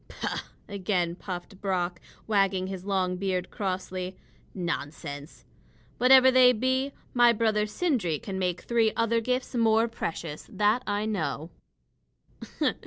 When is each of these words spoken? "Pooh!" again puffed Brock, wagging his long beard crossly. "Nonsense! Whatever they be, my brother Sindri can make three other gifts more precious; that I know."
"Pooh!" 0.09 0.39
again 0.67 1.13
puffed 1.13 1.61
Brock, 1.61 2.01
wagging 2.25 2.65
his 2.65 2.85
long 2.85 3.17
beard 3.17 3.51
crossly. 3.51 4.17
"Nonsense! 4.55 5.45
Whatever 5.99 6.31
they 6.31 6.53
be, 6.53 6.91
my 7.13 7.31
brother 7.31 7.67
Sindri 7.67 8.17
can 8.17 8.39
make 8.39 8.61
three 8.61 8.91
other 8.95 9.21
gifts 9.21 9.53
more 9.53 9.87
precious; 9.87 10.47
that 10.51 10.81
I 10.87 11.05
know." 11.05 11.51